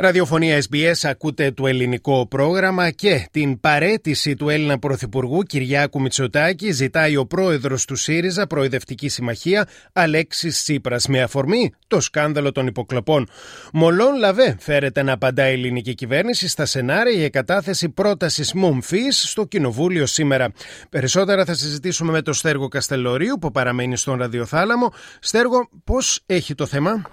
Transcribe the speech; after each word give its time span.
Ραδιοφωνία 0.00 0.62
SBS 0.70 0.94
ακούτε 1.02 1.50
το 1.50 1.66
ελληνικό 1.66 2.26
πρόγραμμα 2.26 2.90
και 2.90 3.28
την 3.30 3.60
παρέτηση 3.60 4.34
του 4.34 4.48
Έλληνα 4.48 4.78
Πρωθυπουργού 4.78 5.42
Κυριάκου 5.42 6.00
Μητσοτάκη 6.00 6.70
ζητάει 6.70 7.16
ο 7.16 7.26
πρόεδρος 7.26 7.84
του 7.84 7.96
ΣΥΡΙΖΑ 7.96 8.46
Προεδευτική 8.46 9.08
Συμμαχία 9.08 9.68
Αλέξης 9.92 10.62
Τσίπρας 10.62 11.06
με 11.06 11.22
αφορμή 11.22 11.72
το 11.86 12.00
σκάνδαλο 12.00 12.52
των 12.52 12.66
υποκλοπών. 12.66 13.28
Μολόν 13.72 14.16
λαβέ 14.18 14.56
φέρεται 14.60 15.02
να 15.02 15.12
απαντά 15.12 15.48
η 15.48 15.52
ελληνική 15.52 15.94
κυβέρνηση 15.94 16.48
στα 16.48 16.66
σενάρια 16.66 17.18
για 17.18 17.28
κατάθεση 17.28 17.88
πρότασης 17.88 18.52
μομφής 18.52 19.30
στο 19.30 19.44
Κοινοβούλιο 19.44 20.06
σήμερα. 20.06 20.52
Περισσότερα 20.90 21.44
θα 21.44 21.54
συζητήσουμε 21.54 22.12
με 22.12 22.22
τον 22.22 22.34
Στέργο 22.34 22.68
Καστελωρίου 22.68 23.38
που 23.40 23.50
παραμένει 23.50 23.96
στον 23.96 24.18
ραδιοθάλαμο. 24.18 24.92
Στέργο, 25.20 25.68
πώς 25.84 26.22
έχει 26.26 26.54
το 26.54 26.66
θέμα; 26.66 27.10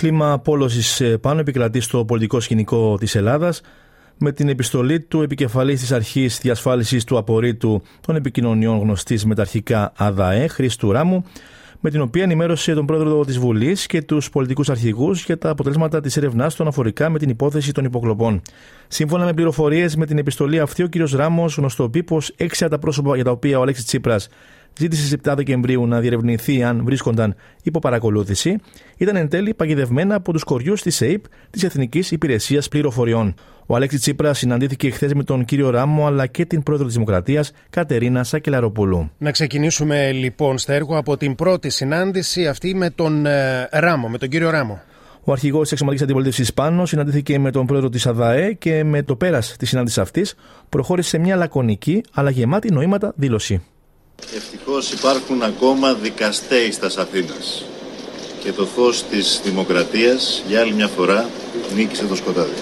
Κλίμα 0.00 0.32
απόλωση 0.32 1.04
ε, 1.04 1.16
πάνω 1.16 1.40
επικρατεί 1.40 1.80
στο 1.80 2.04
πολιτικό 2.04 2.40
σκηνικό 2.40 2.96
της 2.98 3.14
Ελλάδας 3.14 3.60
με 4.18 4.32
την 4.32 4.48
επιστολή 4.48 5.00
του 5.00 5.22
επικεφαλής 5.22 5.80
της 5.80 5.92
Αρχής 5.92 6.38
Διασφάλισης 6.38 7.04
του 7.04 7.18
Απορρίτου 7.18 7.82
των 8.00 8.16
Επικοινωνιών 8.16 8.78
γνωστής 8.78 9.24
μεταρχικά 9.24 9.92
ΑΔΑΕ, 9.96 10.46
Χρήστου 10.46 10.92
Ράμου, 10.92 11.24
με 11.80 11.90
την 11.90 12.00
οποία 12.00 12.22
ενημέρωσε 12.22 12.74
τον 12.74 12.86
πρόεδρο 12.86 13.24
της 13.24 13.38
Βουλής 13.38 13.86
και 13.86 14.02
τους 14.02 14.30
πολιτικούς 14.30 14.70
αρχηγούς 14.70 15.24
για 15.24 15.38
τα 15.38 15.50
αποτελέσματα 15.50 16.00
της 16.00 16.16
έρευνά 16.16 16.50
του 16.50 16.62
αναφορικά 16.62 17.10
με 17.10 17.18
την 17.18 17.28
υπόθεση 17.28 17.72
των 17.72 17.84
υποκλοπών. 17.84 18.42
Σύμφωνα 18.88 19.24
με 19.24 19.32
πληροφορίες 19.32 19.96
με 19.96 20.06
την 20.06 20.18
επιστολή 20.18 20.60
αυτή, 20.60 20.82
ο 20.82 20.88
κ. 20.88 20.94
Ράμος 21.12 21.56
γνωστοποιεί 21.56 22.02
πως 22.02 22.32
έξι 22.36 22.64
από 22.64 22.72
τα 22.72 22.78
πρόσωπα 22.78 23.14
για 23.14 23.24
τα 23.24 23.30
οποία 23.30 23.58
ο 23.58 23.62
Αλέξης 23.62 23.84
Τσίπρας 23.84 24.28
ζήτησε 24.78 25.06
στι 25.06 25.18
7 25.28 25.32
Δεκεμβρίου 25.36 25.86
να 25.86 26.00
διερευνηθεί 26.00 26.62
αν 26.62 26.84
βρίσκονταν 26.84 27.34
υπό 27.62 27.78
παρακολούθηση, 27.78 28.56
ήταν 28.96 29.16
εν 29.16 29.28
τέλει 29.28 29.54
παγιδευμένα 29.54 30.14
από 30.14 30.32
τους 30.32 30.44
κοριούς 30.44 30.82
της 30.82 31.00
ΕΕΠ 31.00 31.24
της 31.50 31.62
Εθνικής 31.64 32.10
Υπηρεσίας 32.10 32.68
Πληροφοριών. 32.68 33.34
Ο 33.66 33.76
Αλέξη 33.76 33.98
Τσίπρας 33.98 34.38
συναντήθηκε 34.38 34.90
χθες 34.90 35.14
με 35.14 35.22
τον 35.24 35.44
κύριο 35.44 35.70
Ράμο 35.70 36.06
αλλά 36.06 36.26
και 36.26 36.44
την 36.44 36.62
πρόεδρο 36.62 36.86
της 36.86 36.94
Δημοκρατίας 36.94 37.52
Κατερίνα 37.70 38.24
Σακελαροπούλου. 38.24 39.10
Να 39.18 39.30
ξεκινήσουμε 39.30 40.12
λοιπόν, 40.12 40.58
Στέργο, 40.58 40.98
από 40.98 41.16
την 41.16 41.34
πρώτη 41.34 41.70
συνάντηση 41.70 42.46
αυτή 42.46 42.74
με 42.74 42.90
τον 42.90 43.26
ε, 43.26 43.68
Ράμο, 43.72 44.08
με 44.08 44.18
τον 44.18 44.28
κύριο 44.28 44.50
Ράμο. 44.50 44.80
Ο 45.24 45.32
αρχηγός 45.32 45.62
της 45.62 45.72
Εξωματική 45.72 46.02
Αντιπολίτευσης 46.02 46.54
Πάνο 46.54 46.86
συναντήθηκε 46.86 47.38
με 47.38 47.50
τον 47.50 47.66
πρόεδρο 47.66 47.88
της 47.88 48.06
ΑΔΑΕ 48.06 48.52
και 48.52 48.84
με 48.84 49.02
το 49.02 49.16
πέρας 49.16 49.56
της 49.58 49.68
συνάντησης 49.68 49.98
αυτής 49.98 50.34
προχώρησε 50.68 51.08
σε 51.08 51.18
μια 51.18 51.36
λακωνική 51.36 52.02
αλλά 52.12 52.30
γεμάτη 52.30 52.72
νοήματα 52.72 53.12
δήλωση. 53.16 53.62
Ευτυχώς 54.34 54.92
υπάρχουν 54.92 55.42
ακόμα 55.42 55.94
δικαστέοι 55.94 56.72
στα 56.72 56.86
Αθήνας 56.86 57.64
και 58.42 58.52
το 58.52 58.66
φως 58.66 59.04
της 59.10 59.40
δημοκρατίας 59.44 60.42
για 60.48 60.60
άλλη 60.60 60.72
μια 60.72 60.88
φορά 60.88 61.28
νίκησε 61.74 62.04
το 62.04 62.14
σκοτάδι. 62.14 62.52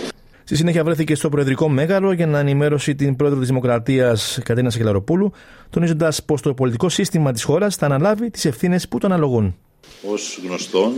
Στη 0.45 0.57
συνέχεια 0.57 0.85
βρέθηκε 0.85 1.15
στο 1.15 1.29
Προεδρικό 1.29 1.69
Μέγαρο 1.69 2.13
για 2.13 2.27
να 2.27 2.39
ενημέρωσει 2.39 2.95
την 2.95 3.17
πρόεδρο 3.17 3.39
της 3.39 3.49
Δημοκρατίας 3.49 4.39
Κατίνα 4.45 4.71
Σακελαροπούλου, 4.71 5.33
τονίζοντας 5.71 6.23
πως 6.23 6.43
το 6.43 6.55
πολιτικό 6.55 6.89
σύστημα 6.89 7.33
της 7.33 7.43
χώρας 7.43 7.77
θα 7.77 7.87
αναλάβει 7.87 8.31
τις 8.31 8.45
ευθύνες 8.45 8.89
που 8.89 8.99
τον 8.99 9.13
αναλογούν. 9.13 9.57
Ω 10.03 10.15
γνωστόν, 10.47 10.93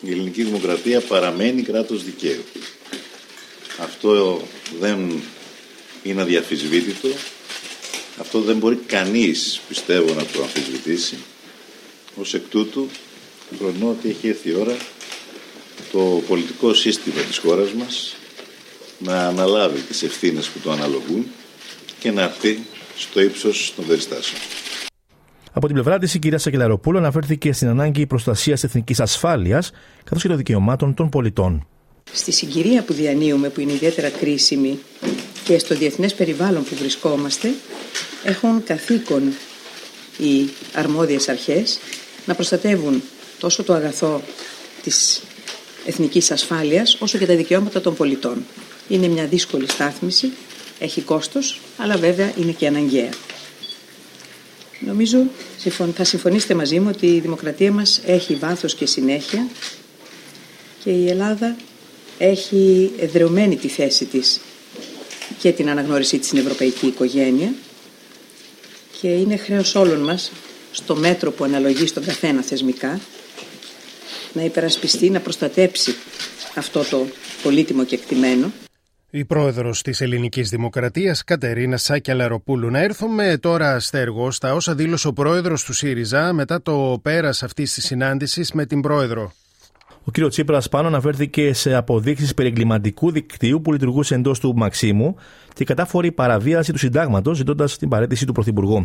η 0.00 0.10
ελληνική 0.10 0.42
δημοκρατία 0.42 1.00
παραμένει 1.00 1.62
κράτος 1.62 2.04
δικαίου. 2.04 2.42
Αυτό 3.82 4.40
δεν 4.80 5.22
είναι 6.02 6.22
αδιαφυσβήτητο 6.22 7.08
αυτό 8.18 8.40
δεν 8.40 8.56
μπορεί 8.56 8.76
κανείς, 8.76 9.60
πιστεύω, 9.68 10.14
να 10.14 10.24
το 10.24 10.42
αμφισβητήσει. 10.42 11.16
Ως 12.20 12.34
εκ 12.34 12.42
τούτου, 12.48 12.88
φρονώ 13.58 13.88
ότι 13.88 14.08
έχει 14.08 14.28
έρθει 14.28 14.48
η 14.48 14.54
ώρα 14.54 14.76
το 15.92 16.22
πολιτικό 16.28 16.74
σύστημα 16.74 17.20
της 17.20 17.38
χώρας 17.38 17.72
μας 17.72 18.16
να 18.98 19.26
αναλάβει 19.26 19.80
τις 19.80 20.02
ευθύνες 20.02 20.48
που 20.48 20.58
το 20.58 20.70
αναλογούν 20.70 21.26
και 21.98 22.10
να 22.10 22.22
έρθει 22.22 22.58
στο 22.96 23.20
ύψος 23.20 23.72
των 23.76 23.86
περιστάσεων. 23.86 24.40
Από 25.52 25.66
την 25.66 25.74
πλευρά 25.74 25.98
της, 25.98 26.14
η 26.14 26.18
κυρία 26.18 26.38
Σακελαροπούλου 26.38 26.98
αναφέρθηκε 26.98 27.52
στην 27.52 27.68
ανάγκη 27.68 28.06
προστασίας 28.06 28.64
εθνικής 28.64 29.00
ασφάλειας 29.00 29.70
καθώς 30.04 30.22
και 30.22 30.28
των 30.28 30.36
δικαιωμάτων 30.36 30.94
των 30.94 31.08
πολιτών. 31.08 31.66
Στη 32.12 32.32
συγκυρία 32.32 32.82
που 32.82 32.92
διανύουμε, 32.92 33.48
που 33.48 33.60
είναι 33.60 33.72
ιδιαίτερα 33.72 34.08
κρίσιμη 34.08 34.78
και 35.44 35.58
στο 35.58 35.74
διεθνές 35.74 36.14
περιβάλλον 36.14 36.64
που 36.64 36.74
βρισκόμαστε, 36.74 37.52
έχουν 38.24 38.64
καθήκον 38.64 39.34
οι 40.18 40.48
αρμόδιες 40.72 41.28
αρχές 41.28 41.78
να 42.26 42.34
προστατεύουν 42.34 43.02
τόσο 43.38 43.62
το 43.62 43.72
αγαθό 43.72 44.22
της 44.82 45.22
εθνικής 45.86 46.30
ασφάλειας 46.30 46.96
όσο 47.00 47.18
και 47.18 47.26
τα 47.26 47.36
δικαιώματα 47.36 47.80
των 47.80 47.94
πολιτών. 47.94 48.44
Είναι 48.88 49.08
μια 49.08 49.26
δύσκολη 49.26 49.70
στάθμιση, 49.70 50.32
έχει 50.78 51.00
κόστος, 51.00 51.60
αλλά 51.76 51.96
βέβαια 51.96 52.32
είναι 52.40 52.52
και 52.52 52.66
αναγκαία. 52.66 53.10
Νομίζω 54.86 55.26
θα 55.94 56.04
συμφωνήσετε 56.04 56.54
μαζί 56.54 56.80
μου 56.80 56.90
ότι 56.94 57.06
η 57.06 57.20
δημοκρατία 57.20 57.72
μας 57.72 58.00
έχει 58.06 58.34
βάθος 58.34 58.74
και 58.74 58.86
συνέχεια 58.86 59.46
και 60.84 60.90
η 60.90 61.08
Ελλάδα 61.08 61.56
έχει 62.18 62.92
εδρεωμένη 62.98 63.56
τη 63.56 63.68
θέση 63.68 64.04
της 64.04 64.40
και 65.42 65.52
την 65.52 65.70
αναγνώρισή 65.70 66.18
της 66.18 66.26
στην 66.26 66.38
ευρωπαϊκή 66.38 66.86
οικογένεια 66.86 67.52
και 69.00 69.08
είναι 69.08 69.36
χρέος 69.36 69.74
όλων 69.74 70.00
μας 70.00 70.32
στο 70.70 70.96
μέτρο 70.96 71.30
που 71.30 71.44
αναλογεί 71.44 71.86
στον 71.86 72.04
καθένα 72.04 72.42
θεσμικά 72.42 73.00
να 74.32 74.42
υπερασπιστεί, 74.42 75.10
να 75.10 75.20
προστατέψει 75.20 75.94
αυτό 76.54 76.84
το 76.90 77.06
πολύτιμο 77.42 77.84
και 77.84 77.94
εκτιμένο. 77.94 78.52
Η 79.10 79.24
πρόεδρος 79.24 79.82
της 79.82 80.00
Ελληνικής 80.00 80.48
Δημοκρατίας 80.48 81.24
Κατερίνα 81.24 81.76
Σάκια 81.76 82.14
Λαροπούλου. 82.14 82.70
Να 82.70 82.78
έρθουμε 82.78 83.38
τώρα 83.40 83.80
στέργο 83.80 84.30
στα 84.30 84.54
όσα 84.54 84.74
δήλωσε 84.74 85.08
ο 85.08 85.12
πρόεδρος 85.12 85.64
του 85.64 85.72
ΣΥΡΙΖΑ 85.72 86.32
μετά 86.32 86.62
το 86.62 86.98
πέρας 87.02 87.42
αυτής 87.42 87.72
της 87.72 87.84
συνάντησης 87.84 88.52
με 88.52 88.66
την 88.66 88.80
πρόεδρο. 88.80 89.32
Ο 90.04 90.10
κ. 90.10 90.28
Τσίπρας 90.28 90.68
πάνω 90.68 90.88
αναφέρθηκε 90.88 91.52
σε 91.52 91.74
αποδείξεις 91.74 92.34
περί 92.34 92.48
εγκληματικού 92.48 93.10
δικτύου 93.10 93.62
που 93.62 93.72
λειτουργούσε 93.72 94.14
εντός 94.14 94.40
του 94.40 94.54
Μαξίμου 94.56 95.16
και 95.54 95.64
κατάφορη 95.64 96.12
παραβίαση 96.12 96.72
του 96.72 96.78
συντάγματος, 96.78 97.36
ζητώντας 97.36 97.78
την 97.78 97.88
παρέτηση 97.88 98.26
του 98.26 98.32
Πρωθυπουργού. 98.32 98.84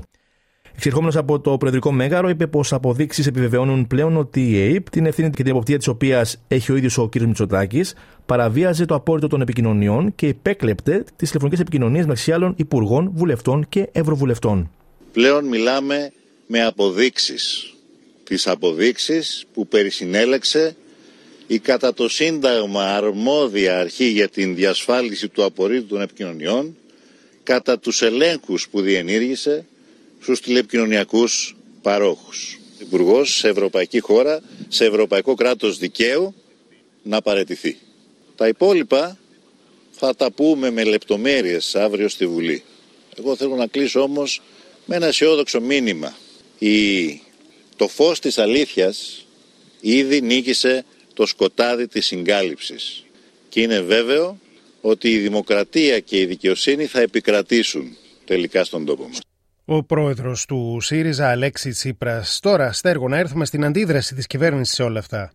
Εξερχόμενος 0.75 1.15
από 1.15 1.39
το 1.39 1.57
Προεδρικό 1.57 1.91
Μέγαρο, 1.91 2.29
είπε 2.29 2.47
πως 2.47 2.73
αποδείξεις 2.73 3.27
επιβεβαιώνουν 3.27 3.87
πλέον 3.87 4.17
ότι 4.17 4.51
η 4.51 4.55
ΑΕΠ, 4.55 4.89
την 4.89 5.05
ευθύνη 5.05 5.29
και 5.29 5.43
την 5.43 5.51
εποπτεία 5.51 5.77
της 5.77 5.87
οποίας 5.87 6.43
έχει 6.47 6.71
ο 6.71 6.75
ίδιος 6.75 6.97
ο 6.97 7.09
κ. 7.09 7.19
Μητσοτάκης, 7.19 7.93
παραβίαζε 8.25 8.85
το 8.85 8.95
απόρριτο 8.95 9.27
των 9.27 9.41
επικοινωνιών 9.41 10.15
και 10.15 10.27
υπέκλεπτε 10.27 11.03
τις 11.15 11.27
τηλεφωνικές 11.27 11.59
επικοινωνίες 11.59 12.05
μεταξύ 12.05 12.31
άλλων 12.31 12.53
υπουργών, 12.57 13.11
βουλευτών 13.13 13.65
και 13.69 13.89
ευρωβουλευτών. 13.91 14.71
Πλέον 15.11 15.45
μιλάμε 15.45 16.11
με 16.47 16.63
αποδείξεις. 16.63 17.73
Τις 18.23 18.47
αποδείξεις 18.47 19.45
που 19.53 19.67
περισυνέλεξε 19.67 20.75
η 21.47 21.59
κατά 21.59 21.93
το 21.93 22.09
Σύνταγμα 22.09 22.95
αρμόδια 22.95 23.79
αρχή 23.79 24.05
για 24.05 24.29
την 24.29 24.55
διασφάλιση 24.55 25.27
του 25.27 25.43
απορρίτου 25.43 25.87
των 25.87 26.01
επικοινωνιών 26.01 26.77
κατά 27.43 27.79
τους 27.79 28.01
ελέγχους 28.01 28.67
που 28.69 28.81
διενήργησε 28.81 29.65
στους 30.21 30.41
τηλεπικοινωνιακούς 30.41 31.55
παρόχους. 31.81 32.59
Υπουργός 32.79 33.35
σε 33.35 33.47
ευρωπαϊκή 33.47 33.99
χώρα, 33.99 34.41
σε 34.67 34.85
ευρωπαϊκό 34.85 35.35
κράτος 35.35 35.77
δικαίου 35.77 36.33
να 37.03 37.21
παρετηθεί. 37.21 37.77
Τα 38.35 38.47
υπόλοιπα 38.47 39.17
θα 39.91 40.15
τα 40.15 40.31
πούμε 40.31 40.71
με 40.71 40.83
λεπτομέρειες 40.83 41.75
αύριο 41.75 42.09
στη 42.09 42.27
Βουλή. 42.27 42.63
Εγώ 43.17 43.35
θέλω 43.35 43.55
να 43.55 43.67
κλείσω 43.67 44.01
όμως 44.01 44.41
με 44.85 44.95
ένα 44.95 45.07
αισιόδοξο 45.07 45.61
μήνυμα. 45.61 46.17
Η... 46.59 47.21
Το 47.75 47.87
φως 47.87 48.19
της 48.19 48.37
αλήθειας 48.37 49.25
ήδη 49.81 50.21
νίκησε 50.21 50.85
το 51.17 51.25
σκοτάδι 51.25 51.87
της 51.87 52.05
συγκάλυψης. 52.05 53.05
Και 53.49 53.61
είναι 53.61 53.79
βέβαιο 53.79 54.37
ότι 54.81 55.09
η 55.09 55.17
δημοκρατία 55.17 55.99
και 55.99 56.19
η 56.19 56.25
δικαιοσύνη 56.25 56.85
θα 56.85 57.01
επικρατήσουν 57.01 57.83
τελικά 58.25 58.63
στον 58.63 58.85
τόπο 58.85 59.03
μας. 59.07 59.19
Ο 59.65 59.83
πρόεδρος 59.83 60.45
του 60.45 60.77
ΣΥΡΙΖΑ, 60.81 61.29
Αλέξης 61.29 61.75
Τσίπρας. 61.77 62.39
Τώρα, 62.39 62.71
Στέργο, 62.71 63.07
να 63.07 63.17
έρθουμε 63.17 63.45
στην 63.45 63.65
αντίδραση 63.65 64.15
της 64.15 64.27
κυβέρνησης 64.27 64.75
σε 64.75 64.83
όλα 64.83 64.99
αυτά. 64.99 65.31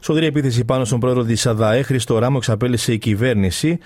Σοδηρή 0.00 0.26
επίθεση 0.26 0.64
πάνω 0.64 0.84
στον 0.84 1.00
πρόεδρο 1.00 1.24
της 1.24 1.46
ΑΔΑΕ, 1.46 1.82
Χριστό 1.82 2.18
Ράμο, 2.18 2.36
εξαπέλυσε 2.38 2.92
η 2.92 2.98
κυβέρνηση 2.98 3.78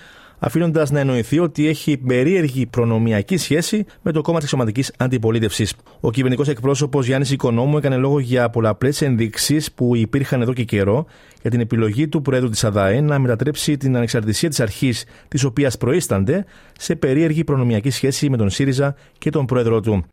αφήνοντας 0.43 0.91
να 0.91 0.99
εννοηθεί 0.99 1.39
ότι 1.39 1.67
έχει 1.67 1.97
περίεργη 1.97 2.65
προνομιακή 2.65 3.37
σχέση 3.37 3.85
με 4.01 4.11
το 4.11 4.21
κόμμα 4.21 4.37
της 4.37 4.45
εξωματική 4.45 4.83
αντιπολίτευσης. 4.97 5.73
Ο 5.99 6.11
κυβερνητικός 6.11 6.47
εκπρόσωπος 6.47 7.05
Γιάννης 7.05 7.31
Οικονόμου 7.31 7.77
έκανε 7.77 7.95
λόγο 7.95 8.19
για 8.19 8.49
πολλαπλές 8.49 9.01
ενδείξεις 9.01 9.71
που 9.71 9.95
υπήρχαν 9.95 10.41
εδώ 10.41 10.53
και 10.53 10.63
καιρό 10.63 11.05
για 11.41 11.49
την 11.49 11.59
επιλογή 11.59 12.07
του 12.07 12.21
Προέδρου 12.21 12.49
της 12.49 12.63
ΑΔΑΕ 12.63 13.01
να 13.01 13.19
μετατρέψει 13.19 13.77
την 13.77 13.95
ανεξαρτησία 13.95 14.49
της 14.49 14.59
αρχής 14.59 15.05
της 15.27 15.43
οποίας 15.43 15.77
προείστανται 15.77 16.45
σε 16.79 16.95
περίεργη 16.95 17.43
προνομιακή 17.43 17.89
σχέση 17.89 18.29
με 18.29 18.37
τον 18.37 18.49
ΣΥΡΙΖΑ 18.49 18.95
και 19.17 19.29
τον 19.29 19.45
Πρόεδρό 19.45 19.79
του. 19.79 20.05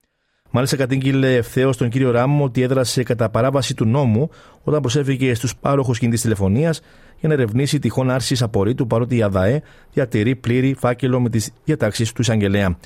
Μάλιστα, 0.50 0.76
κατήγγειλε 0.76 1.36
ευθέως 1.36 1.76
τον 1.76 1.88
κύριο 1.88 2.10
Ράμο 2.10 2.44
ότι 2.44 2.62
έδρασε 2.62 3.02
κατά 3.02 3.28
παράβαση 3.28 3.74
του 3.74 3.84
νόμου 3.84 4.30
όταν 4.64 4.80
προσέφηκε 4.80 5.34
στους 5.34 5.56
πάροχους 5.56 5.98
κινητής 5.98 6.20
τηλεφωνίας 6.20 6.80
για 7.18 7.28
να 7.28 7.34
ερευνήσει 7.34 7.78
τυχόν 7.78 8.10
άρσης 8.10 8.42
απορρίτου 8.42 8.86
παρότι 8.86 9.16
η 9.16 9.22
ΑΔΑΕ 9.22 9.62
διατηρεί 9.92 10.36
πλήρη 10.36 10.74
φάκελο 10.78 11.20
με 11.20 11.28
τις 11.28 11.50
διατάξεις 11.64 12.12
του 12.12 12.20
εισαγγελέα. 12.20 12.78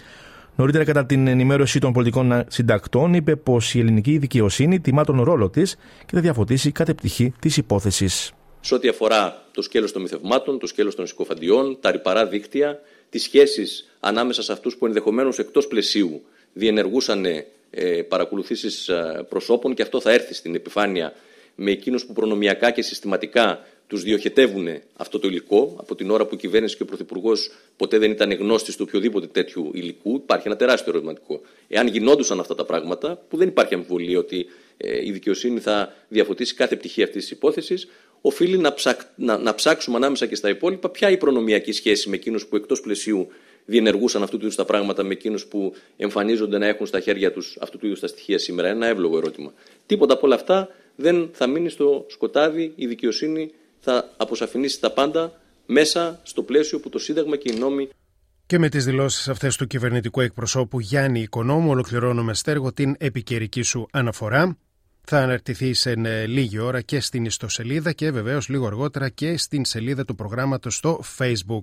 Νωρίτερα, 0.56 0.84
κατά 0.84 1.06
την 1.06 1.26
ενημέρωση 1.26 1.78
των 1.78 1.92
πολιτικών 1.92 2.44
συντακτών, 2.48 3.14
είπε 3.14 3.36
πως 3.36 3.74
η 3.74 3.78
ελληνική 3.78 4.18
δικαιοσύνη 4.18 4.80
τιμά 4.80 5.04
τον 5.04 5.22
ρόλο 5.22 5.50
της 5.50 5.76
και 6.06 6.14
θα 6.14 6.20
διαφωτίσει 6.20 6.72
κάθε 6.72 6.94
πτυχή 6.94 7.32
τη 7.38 7.54
υπόθεση. 7.56 8.08
Σε 8.60 8.74
ό,τι 8.74 8.88
αφορά 8.88 9.42
το 9.52 9.62
σκέλος 9.62 9.92
των 9.92 10.02
μυθευμάτων, 10.02 10.58
το 10.58 10.66
σκέλος 10.66 10.94
των 10.94 11.06
συκοφαντιών, 11.06 11.76
τα 11.80 11.90
ρηπαρά 11.90 12.26
δίκτυα, 12.26 12.78
τις 13.10 13.22
σχέσεις 13.22 13.96
ανάμεσα 14.00 14.42
σε 14.42 14.52
αυτούς 14.52 14.76
που 14.76 14.86
ενδεχομένως 14.86 15.38
εκτός 15.38 15.66
πλαισίου 15.66 16.22
διενεργούσαν 16.52 17.24
ε, 17.70 18.02
παρακολουθήσεις 18.02 18.88
ε, 18.88 19.26
προσώπων 19.28 19.74
και 19.74 19.82
αυτό 19.82 20.00
θα 20.00 20.12
έρθει 20.12 20.34
στην 20.34 20.54
επιφάνεια 20.54 21.12
με 21.54 21.70
εκείνους 21.70 22.06
που 22.06 22.12
προνομιακά 22.12 22.70
και 22.70 22.82
συστηματικά 22.82 23.66
τους 23.86 24.02
διοχετεύουν 24.02 24.68
αυτό 24.96 25.18
το 25.18 25.28
υλικό 25.28 25.76
από 25.78 25.94
την 25.94 26.10
ώρα 26.10 26.26
που 26.26 26.34
η 26.34 26.38
κυβέρνηση 26.38 26.76
και 26.76 26.82
ο 26.82 26.86
Πρωθυπουργός 26.86 27.50
ποτέ 27.76 27.98
δεν 27.98 28.10
ήταν 28.10 28.32
γνώστης 28.32 28.76
του 28.76 28.84
οποιοδήποτε 28.88 29.26
τέτοιου 29.26 29.70
υλικού. 29.74 30.14
Υπάρχει 30.14 30.46
ένα 30.46 30.56
τεράστιο 30.56 30.92
ερωτηματικό. 30.92 31.40
Εάν 31.68 31.86
γινόντουσαν 31.86 32.40
αυτά 32.40 32.54
τα 32.54 32.64
πράγματα, 32.64 33.24
που 33.28 33.36
δεν 33.36 33.48
υπάρχει 33.48 33.74
αμφιβολία 33.74 34.18
ότι 34.18 34.46
ε, 34.76 35.06
η 35.06 35.10
δικαιοσύνη 35.10 35.60
θα 35.60 35.94
διαφωτίσει 36.08 36.54
κάθε 36.54 36.76
πτυχή 36.76 37.02
αυτής 37.02 37.22
της 37.22 37.30
υπόθεσης, 37.30 37.88
οφείλει 38.20 38.58
να, 38.58 38.74
ψακ, 38.74 39.00
να, 39.14 39.38
να 39.38 39.54
ψάξουμε 39.54 39.96
ανάμεσα 39.96 40.26
και 40.26 40.34
στα 40.34 40.48
υπόλοιπα 40.48 40.88
ποια 40.88 41.10
η 41.10 41.16
προνομιακή 41.16 41.72
σχέση 41.72 42.08
με 42.08 42.16
εκείνους 42.16 42.46
που 42.46 42.56
εκτός 42.56 42.80
πλαισίου 42.80 43.28
διενεργούσαν 43.64 44.22
αυτού 44.22 44.36
του 44.36 44.42
είδους 44.42 44.56
τα 44.56 44.64
πράγματα 44.64 45.02
με 45.02 45.12
εκείνους 45.12 45.46
που 45.46 45.74
εμφανίζονται 45.96 46.58
να 46.58 46.66
έχουν 46.66 46.86
στα 46.86 47.00
χέρια 47.00 47.32
τους 47.32 47.56
αυτού 47.60 47.78
του 47.78 47.86
είδους 47.86 48.00
τα 48.00 48.06
στοιχεία 48.06 48.38
σήμερα. 48.38 48.68
Ένα 48.68 48.86
εύλογο 48.86 49.16
ερώτημα. 49.16 49.52
Τίποτα 49.86 50.14
από 50.14 50.26
όλα 50.26 50.34
αυτά 50.34 50.68
δεν 50.96 51.30
θα 51.32 51.46
μείνει 51.46 51.68
στο 51.68 52.06
σκοτάδι. 52.08 52.72
Η 52.76 52.86
δικαιοσύνη 52.86 53.50
θα 53.80 54.10
αποσαφηνίσει 54.16 54.80
τα 54.80 54.90
πάντα 54.90 55.40
μέσα 55.66 56.20
στο 56.22 56.42
πλαίσιο 56.42 56.80
που 56.80 56.88
το 56.88 56.98
Σύνταγμα 56.98 57.36
και 57.36 57.52
οι 57.52 57.58
νόμοι 57.58 57.88
και 58.52 58.58
με 58.58 58.68
τις 58.68 58.84
δηλώσεις 58.84 59.28
αυτές 59.28 59.56
του 59.56 59.66
κυβερνητικού 59.66 60.20
εκπροσώπου 60.20 60.80
Γιάννη 60.80 61.20
Οικονόμου 61.20 61.70
ολοκληρώνουμε 61.70 62.34
στέργο 62.34 62.72
την 62.72 62.94
επικαιρική 62.98 63.62
σου 63.62 63.88
αναφορά. 63.90 64.56
Θα 65.04 65.18
αναρτηθεί 65.18 65.74
σε 65.74 65.94
λίγη 66.26 66.58
ώρα 66.58 66.80
και 66.80 67.00
στην 67.00 67.24
ιστοσελίδα 67.24 67.92
και 67.92 68.10
βεβαίως 68.10 68.48
λίγο 68.48 68.66
αργότερα 68.66 69.08
και 69.08 69.36
στην 69.38 69.64
σελίδα 69.64 70.04
του 70.04 70.14
προγράμματος 70.14 70.76
στο 70.76 71.02
Facebook. 71.18 71.62